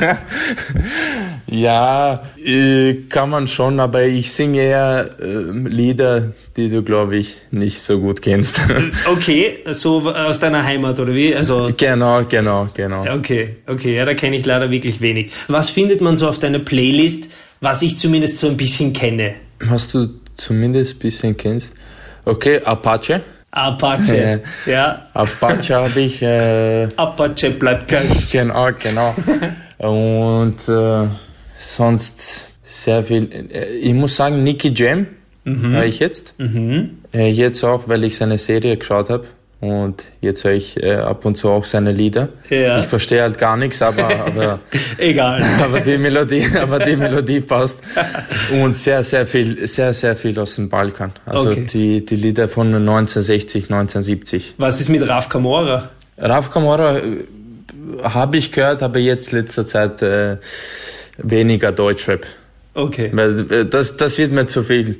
[1.50, 7.36] Ja, äh, kann man schon, aber ich singe eher äh, Lieder, die du, glaube ich,
[7.50, 8.60] nicht so gut kennst.
[9.10, 11.34] Okay, so aus deiner Heimat oder wie?
[11.34, 13.04] Also genau, genau, genau.
[13.16, 15.32] Okay, okay, ja, da kenne ich leider wirklich wenig.
[15.48, 17.30] Was findet man so auf deiner Playlist,
[17.60, 19.34] was ich zumindest so ein bisschen kenne?
[19.60, 21.72] Was du zumindest ein bisschen kennst?
[22.24, 23.22] Okay, Apache.
[23.50, 25.06] Apache, ja.
[25.14, 26.20] Apache habe ich.
[26.22, 28.30] Äh, Apache bleibt gleich.
[28.30, 29.14] Genau, genau.
[29.78, 31.06] Und äh,
[31.68, 33.28] sonst sehr viel.
[33.52, 35.06] Äh, ich muss sagen, Nicky Jam
[35.44, 35.72] mhm.
[35.72, 36.34] höre ich jetzt.
[36.38, 36.98] Mhm.
[37.12, 39.26] Äh, jetzt auch, weil ich seine Serie geschaut habe.
[39.60, 42.28] Und jetzt höre ich äh, ab und zu auch seine Lieder.
[42.48, 42.78] Ja.
[42.78, 44.60] Ich verstehe halt gar nichts, aber, aber
[44.98, 45.42] egal.
[45.60, 47.80] Aber die Melodie, aber die Melodie passt.
[48.52, 51.12] Und sehr, sehr viel, sehr, sehr viel aus dem Balkan.
[51.26, 51.66] Also okay.
[51.72, 54.54] die, die Lieder von 1960, 1970.
[54.58, 55.88] Was ist mit Raf Kamora?
[56.16, 57.24] Raf Kamora äh,
[58.04, 60.36] habe ich gehört, aber jetzt letzter Zeit äh,
[61.18, 62.26] weniger Deutschrap.
[62.74, 63.06] Okay.
[63.06, 64.98] Äh, das, das wird mir zu viel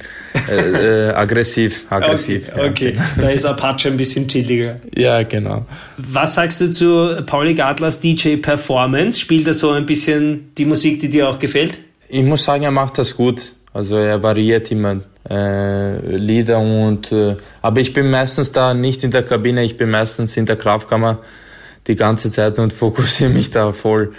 [0.50, 1.86] äh, äh, aggressiv.
[1.90, 2.94] aggressiv okay, okay.
[2.96, 3.22] Ja.
[3.22, 4.80] da ist Apache ein bisschen chilliger.
[4.94, 5.64] Ja, genau.
[5.96, 9.20] Was sagst du zu Pauli Gadlers DJ Performance?
[9.20, 11.78] Spielt er so ein bisschen die Musik, die dir auch gefällt?
[12.08, 13.52] Ich muss sagen, er macht das gut.
[13.72, 19.12] Also er variiert immer äh, Lieder und äh, aber ich bin meistens da nicht in
[19.12, 21.18] der Kabine, ich bin meistens in der Kraftkammer
[21.86, 24.14] die ganze Zeit und fokussiere mich da voll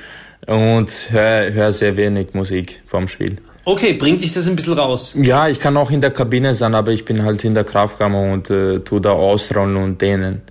[0.48, 3.38] und höre hör sehr wenig Musik vorm Spiel.
[3.66, 5.16] Okay, bringt dich das ein bisschen raus?
[5.16, 8.32] Ja, ich kann auch in der Kabine sein, aber ich bin halt in der Kraftkammer
[8.32, 10.42] und äh, tu da ausrollen und dehnen,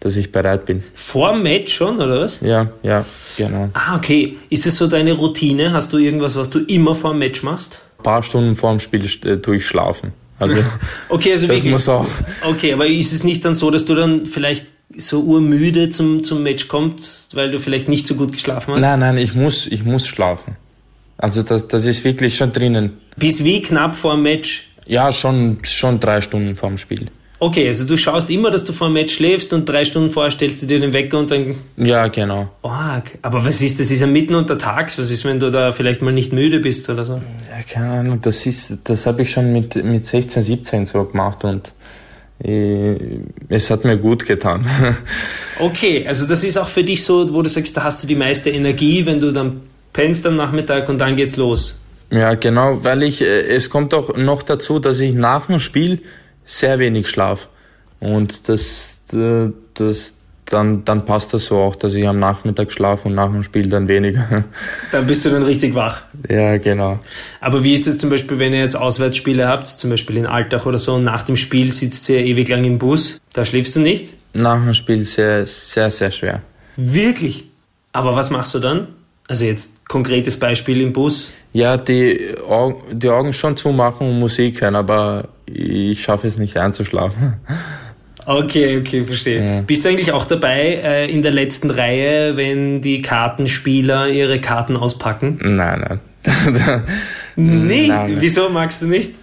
[0.00, 0.82] dass ich bereit bin.
[0.94, 2.40] Vor dem Match schon, oder was?
[2.40, 3.04] Ja, ja,
[3.36, 3.70] genau.
[3.72, 4.36] Ah, okay.
[4.50, 5.72] Ist es so deine Routine?
[5.72, 7.80] Hast du irgendwas, was du immer vor dem Match machst?
[7.98, 10.12] Ein paar Stunden vor dem Spiel äh, tue ich schlafen.
[10.38, 10.62] Also,
[11.08, 11.72] okay, also das wirklich.
[11.72, 12.06] muss auch.
[12.44, 14.66] Okay, aber ist es nicht dann so, dass du dann vielleicht
[14.98, 18.80] so urmüde zum, zum Match kommst, weil du vielleicht nicht so gut geschlafen hast?
[18.80, 20.56] Nein, nein, ich muss, ich muss schlafen.
[21.16, 22.98] Also das, das ist wirklich schon drinnen.
[23.16, 24.68] Bis wie knapp vor dem Match?
[24.86, 27.10] Ja, schon, schon drei Stunden vor dem Spiel.
[27.40, 30.32] Okay, also du schaust immer, dass du vor dem Match schläfst und drei Stunden vorher
[30.32, 31.54] stellst du dir den Wecker und dann.
[31.76, 32.50] Ja, genau.
[32.62, 33.16] Org.
[33.22, 33.92] Aber was ist das?
[33.92, 34.98] Ist ja mitten unter Tags.
[34.98, 37.20] Was ist, wenn du da vielleicht mal nicht müde bist oder so?
[37.48, 38.20] Ja, keine Ahnung.
[38.22, 41.72] Das ist, das habe ich schon mit, mit 16, 17 so gemacht und
[42.40, 44.66] es hat mir gut getan.
[45.60, 48.14] Okay, also das ist auch für dich so, wo du sagst, da hast du die
[48.14, 51.80] meiste Energie, wenn du dann pennst am Nachmittag und dann geht's los.
[52.10, 56.02] Ja, genau, weil ich, äh, es kommt auch noch dazu, dass ich nach dem Spiel
[56.44, 57.48] sehr wenig schlaf.
[57.98, 60.14] Und das, äh, das,
[60.50, 63.68] dann, dann passt das so auch, dass ich am Nachmittag schlafe und nach dem Spiel
[63.68, 64.44] dann weniger.
[64.92, 66.02] Dann bist du dann richtig wach.
[66.28, 66.98] Ja, genau.
[67.40, 70.64] Aber wie ist es zum Beispiel, wenn ihr jetzt Auswärtsspiele habt, zum Beispiel in Alltag
[70.66, 73.80] oder so, und nach dem Spiel sitzt ihr ewig lang im Bus, da schläfst du
[73.80, 74.14] nicht?
[74.32, 76.42] Nach dem Spiel sehr, sehr, sehr schwer.
[76.76, 77.44] Wirklich?
[77.92, 78.88] Aber was machst du dann?
[79.28, 81.34] Also jetzt konkretes Beispiel im Bus.
[81.52, 86.56] Ja, die, Augen, die Augen schon zumachen und Musik hören, aber ich schaffe es nicht
[86.56, 87.34] einzuschlafen.
[88.28, 89.42] Okay, okay, verstehe.
[89.42, 89.60] Ja.
[89.62, 94.76] Bist du eigentlich auch dabei äh, in der letzten Reihe, wenn die Kartenspieler ihre Karten
[94.76, 95.38] auspacken?
[95.42, 96.84] Nein, nein.
[97.36, 97.88] Nicht?
[97.88, 98.16] Nein.
[98.20, 99.14] Wieso magst du nicht?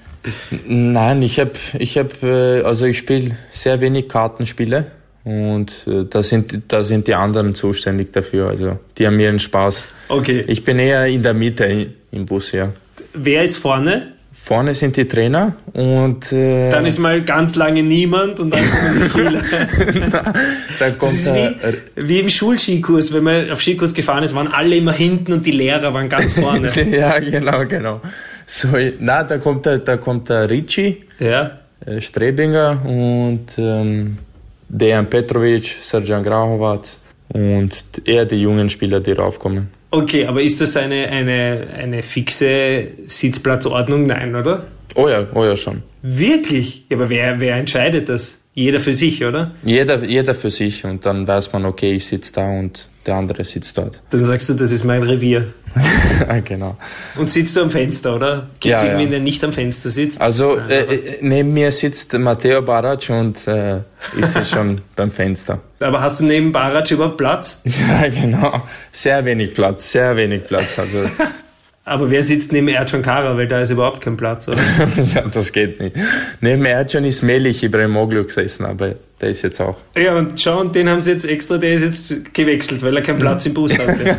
[0.65, 4.88] Nein, ich habe, ich hab, äh, also ich spiele sehr wenig Kartenspiele
[5.24, 8.50] und äh, da sind, da sind die anderen zuständig dafür.
[8.50, 9.84] Also die haben ihren Spaß.
[10.08, 10.46] Okay.
[10.48, 12.74] Ich bin eher in der Mitte im Bus, ja.
[13.13, 14.14] Wer ist vorne?
[14.46, 19.02] Vorne sind die Trainer und äh, Dann ist mal ganz lange niemand und dann kommen
[19.02, 19.42] die Spieler.
[20.78, 21.56] Das kommt ist der,
[21.96, 25.48] wie, wie im Schulskikurs, wenn man auf Skikurs gefahren ist, waren alle immer hinten und
[25.48, 26.70] die Lehrer waren ganz vorne.
[26.92, 28.02] ja, genau, genau.
[28.46, 28.68] So,
[29.00, 31.62] na, da kommt der, da kommt der Ricci, ja.
[31.84, 34.20] äh, Strebinger und ähm,
[34.70, 36.86] Dejan Petrovic, Serjan Grahovac
[37.30, 39.70] und eher die jungen Spieler, die raufkommen.
[39.96, 44.04] Okay, aber ist das eine, eine, eine fixe Sitzplatzordnung?
[44.04, 44.66] Nein, oder?
[44.96, 45.84] Oh ja, oh ja schon.
[46.02, 46.84] Wirklich?
[46.90, 48.42] Ja, aber wer, wer entscheidet das?
[48.54, 49.52] Jeder für sich, oder?
[49.64, 53.44] Jeder, jeder für sich und dann weiß man, okay, ich sitze da und der andere
[53.44, 54.02] sitzt dort.
[54.10, 55.54] Dann sagst du, das ist mein Revier.
[56.46, 56.78] genau.
[57.18, 58.48] Und sitzt du am Fenster, oder?
[58.60, 59.12] Gibt es Ja, irgendwen, ja.
[59.12, 60.22] der nicht am Fenster sitzt?
[60.22, 63.80] Also Nein, äh, äh, neben mir sitzt Matteo Barac und äh,
[64.18, 65.60] ich sehe schon beim Fenster.
[65.82, 67.62] Aber hast du neben Barac überhaupt Platz?
[67.88, 68.63] Ja, genau.
[68.91, 70.80] Sehr wenig Platz, sehr wenig Platz.
[70.80, 71.00] Also
[71.88, 73.38] Aber wer sitzt neben Ercan Kara?
[73.38, 74.60] Weil da ist überhaupt kein Platz, oder?
[75.15, 75.95] ja, das geht nicht.
[76.41, 79.78] Neben Ercan ist Melich Ibrahimoglu gesessen, aber der ist jetzt auch.
[79.95, 83.04] ja, und schau, und den haben sie jetzt extra, der ist jetzt gewechselt, weil er
[83.04, 84.04] keinen Platz im Bus hatte.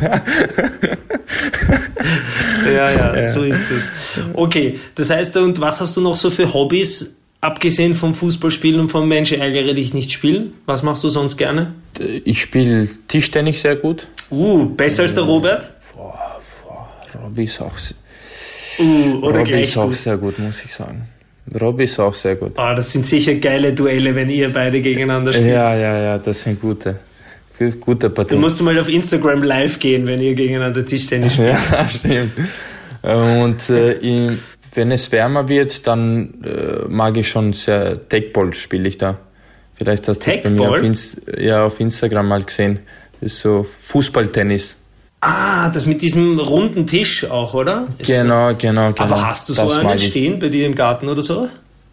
[2.66, 3.28] ja, ja, Ja.
[3.28, 3.90] so ist es.
[4.34, 8.88] Okay, das heißt, und was hast du noch so für Hobbys, abgesehen vom Fußballspielen und
[8.90, 10.54] vom Mensch ärgere dich nicht spielen?
[10.66, 11.74] Was machst du sonst gerne?
[11.98, 14.08] Ich spiele Tischtennis sehr gut.
[14.30, 15.70] Uh, besser als der Robert?
[17.26, 17.72] Robby ist auch,
[18.78, 19.96] Uh, oder Robby ist auch gut.
[19.96, 21.08] sehr gut, muss ich sagen.
[21.60, 22.52] Robby ist auch sehr gut.
[22.56, 25.48] Ah, das sind sicher geile Duelle, wenn ihr beide gegeneinander spielt.
[25.52, 26.96] Ja, ja, ja, das sind gute,
[27.58, 28.40] gu- gute Du Partien.
[28.40, 31.56] musst mal auf Instagram live gehen, wenn ihr gegeneinander Tischtennis spielt.
[31.72, 32.32] Ja, stimmt.
[33.02, 34.38] Und äh, in,
[34.74, 39.16] wenn es wärmer wird, dann äh, mag ich schon sehr Techball spiele ich da.
[39.76, 40.82] Vielleicht hast du das bei mir auf?
[40.82, 42.80] Inst ja, auf Instagram mal gesehen.
[43.20, 44.76] Das ist so Fußballtennis.
[45.20, 47.88] Ah, das mit diesem runden Tisch auch, oder?
[47.98, 49.02] Ist Genau, genau, genau.
[49.02, 51.48] Aber hast du so Das einen stehen bei dir im Garten oder so?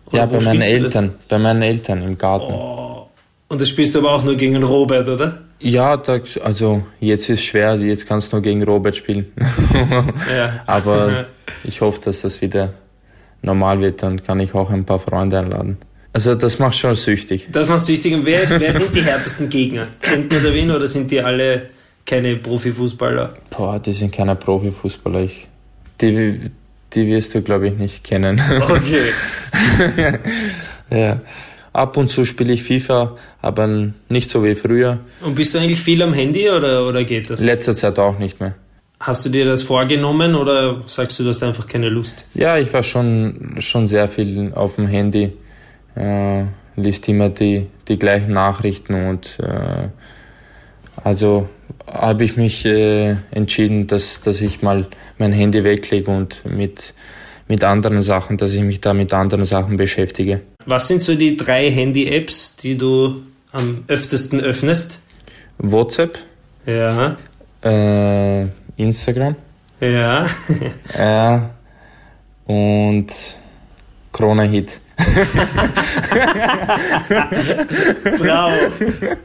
[0.07, 0.67] Oder Ja, bei meinen du das?
[0.67, 1.15] Eltern.
[1.29, 2.53] Bei meinen Eltern im Garten.
[2.53, 3.07] Oh.
[3.47, 5.39] Und das spielst du aber auch nur gegen Robert, oder?
[5.59, 9.31] Ja, da, also jetzt ist schwer, jetzt kannst du nur gegen Robert spielen.
[9.73, 10.61] Ja.
[10.65, 11.25] Aber
[11.63, 12.73] ich hoffe, dass das wieder
[13.41, 15.77] normal wird, dann kann ich auch ein paar Freunde einladen.
[16.11, 17.47] Also das macht schon süchtig.
[17.51, 18.13] Das macht süchtig.
[18.13, 19.87] Und wer, ist, wer sind die härtesten Gegner?
[20.01, 21.69] Kennt man da wen oder sind die alle
[22.05, 23.35] keine Profifußballer?
[23.49, 25.21] Boah, die sind keine Profifußballer.
[25.21, 25.47] Ich,
[26.01, 26.51] die,
[26.93, 28.41] die wirst du, glaube ich, nicht kennen.
[28.61, 30.19] Okay.
[30.89, 31.21] ja.
[31.71, 34.99] Ab und zu spiele ich FIFA, aber nicht so wie früher.
[35.21, 37.41] Und bist du eigentlich viel am Handy oder, oder geht das?
[37.41, 38.53] Letzter Zeit auch nicht mehr.
[38.99, 42.25] Hast du dir das vorgenommen oder sagst du, du hast einfach keine Lust?
[42.35, 45.33] Ja, ich war schon, schon sehr viel auf dem Handy.
[45.95, 46.43] Äh,
[46.75, 49.89] liest immer die, die gleichen Nachrichten und äh,
[51.03, 51.49] also
[51.87, 56.93] habe ich mich äh, entschieden, dass, dass ich mal mein Handy weglege und mit,
[57.47, 60.41] mit anderen Sachen, dass ich mich da mit anderen Sachen beschäftige.
[60.65, 64.99] Was sind so die drei Handy-Apps, die du am öftesten öffnest?
[65.57, 66.17] WhatsApp.
[66.65, 67.17] Ja.
[67.61, 69.35] Äh, Instagram.
[69.79, 70.25] Ja.
[70.97, 71.49] ja.
[72.45, 73.07] Und
[74.11, 74.79] Corona Hit.
[78.19, 78.55] Bravo.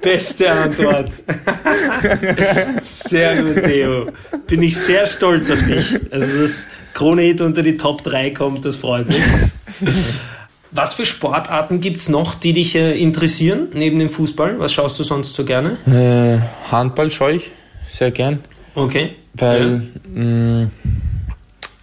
[0.00, 1.12] Beste Antwort.
[2.80, 4.06] Sehr gut, Theo.
[4.46, 5.98] Bin ich sehr stolz auf dich.
[6.10, 9.20] Also, dass Krone unter die Top 3 kommt, das freut mich.
[10.70, 14.58] Was für Sportarten gibt es noch, die dich äh, interessieren, neben dem Fußball?
[14.58, 15.78] Was schaust du sonst so gerne?
[15.86, 17.52] Äh, Handball schaue ich
[17.90, 18.40] sehr gern.
[18.74, 19.10] Okay.
[19.34, 20.22] Weil, ja.
[20.22, 20.70] mh,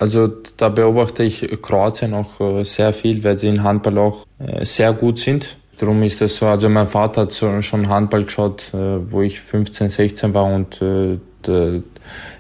[0.05, 4.63] also da beobachte ich Kroatien auch äh, sehr viel, weil sie in Handball auch äh,
[4.63, 5.57] sehr gut sind.
[5.79, 8.77] Darum ist das so, also mein Vater hat so, schon Handball geschaut, äh,
[9.11, 10.79] wo ich 15, 16 war und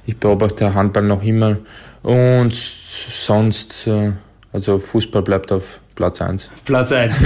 [0.05, 1.57] ich beobachte Handball noch immer.
[2.01, 3.87] Und sonst,
[4.51, 6.49] also Fußball bleibt auf Platz 1.
[6.65, 7.21] Platz 1.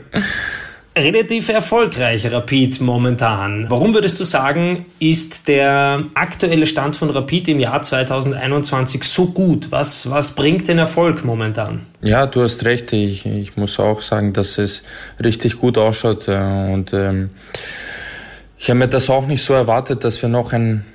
[0.96, 3.66] Relativ erfolgreich Rapid momentan.
[3.68, 9.70] Warum würdest du sagen, ist der aktuelle Stand von Rapid im Jahr 2021 so gut?
[9.70, 11.82] Was, was bringt den Erfolg momentan?
[12.00, 12.94] Ja, du hast recht.
[12.94, 14.84] Ich, ich muss auch sagen, dass es
[15.22, 16.28] richtig gut ausschaut.
[16.28, 17.28] Äh, und ähm,
[18.58, 20.86] ich habe mir das auch nicht so erwartet, dass wir noch, ein,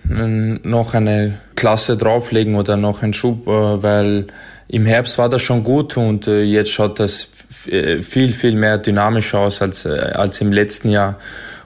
[0.64, 4.26] noch eine Klasse drauflegen oder noch einen Schub, äh, weil
[4.68, 9.34] im Herbst war das schon gut und äh, jetzt schaut das viel, viel mehr dynamisch
[9.34, 11.18] aus als, äh, als im letzten Jahr.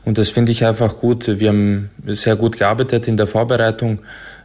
[0.04, 1.40] Und das finde ich einfach gut.
[1.40, 4.00] Wir haben sehr gut gearbeitet in der Vorbereitung.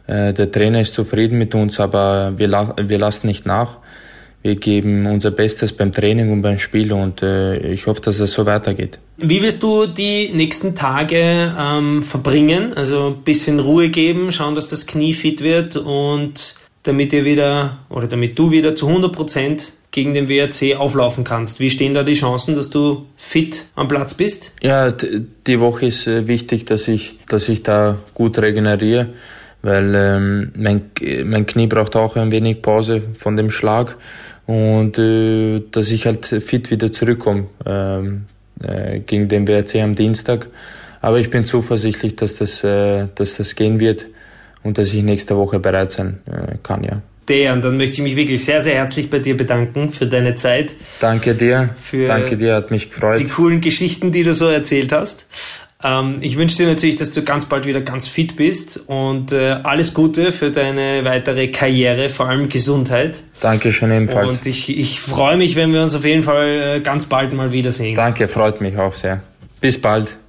[0.07, 3.77] Äh, der Trainer ist zufrieden mit uns, aber wir, wir lassen nicht nach.
[4.43, 8.47] Wir geben unser Bestes beim Training und beim Spiel und ich hoffe, dass es so
[8.47, 8.97] weitergeht.
[9.17, 12.73] Wie wirst du die nächsten Tage ähm, verbringen?
[12.73, 17.77] Also ein bisschen Ruhe geben, schauen, dass das Knie fit wird und damit ihr wieder
[17.89, 19.11] oder damit du wieder zu 100
[19.91, 21.59] gegen den WRC auflaufen kannst.
[21.59, 24.53] Wie stehen da die Chancen, dass du fit am Platz bist?
[24.61, 29.09] Ja, die Woche ist äh, wichtig, dass ich, dass ich da gut regeneriere,
[29.61, 30.91] weil ähm, mein,
[31.25, 33.97] mein Knie braucht auch ein wenig Pause von dem Schlag
[34.47, 38.25] und äh, dass ich halt fit wieder zurückkomme ähm,
[38.63, 40.47] äh, gegen den WRC am Dienstag.
[41.01, 44.05] Aber ich bin zuversichtlich, dass das, äh, dass das gehen wird
[44.63, 47.01] und dass ich nächste Woche bereit sein äh, kann, ja.
[47.31, 50.75] Dejan, dann möchte ich mich wirklich sehr, sehr herzlich bei dir bedanken für deine Zeit.
[50.99, 51.69] Danke dir.
[51.81, 53.19] Für Danke dir, hat mich gefreut.
[53.19, 55.27] Die coolen Geschichten, die du so erzählt hast.
[55.83, 59.51] Ähm, ich wünsche dir natürlich, dass du ganz bald wieder ganz fit bist und äh,
[59.63, 63.23] alles Gute für deine weitere Karriere, vor allem Gesundheit.
[63.39, 64.29] Dankeschön ebenfalls.
[64.29, 67.51] Und ich, ich freue mich, wenn wir uns auf jeden Fall äh, ganz bald mal
[67.51, 67.95] wiedersehen.
[67.95, 69.21] Danke, freut mich auch sehr.
[69.61, 70.17] Bis bald.